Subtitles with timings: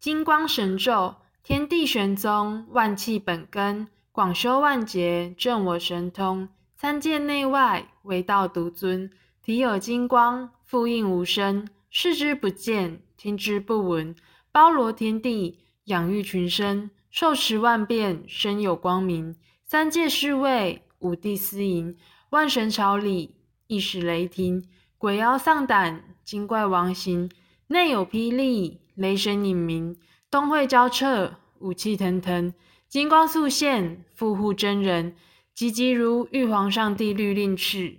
[0.00, 6.48] 金光神咒，天地玄宗，万气本根，广修万劫，正我神通。
[6.76, 9.10] 三界内外，唯道独尊。
[9.42, 14.14] 体有金光，复应无声，视之不见，听之不闻，
[14.52, 19.34] 包罗天地，养育群生，受持万变，身有光明。
[19.64, 21.96] 三界侍卫，五帝司迎，
[22.30, 23.34] 万神朝礼，
[23.66, 24.64] 一时雷霆，
[24.96, 27.28] 鬼妖丧胆，精怪亡形。
[27.66, 29.96] 内有霹雳，雷神隐鸣，
[30.28, 32.52] 东会交彻，武器腾腾，
[32.88, 35.14] 金光素现，复护真人，
[35.54, 37.98] 急急如玉皇上帝律令敕。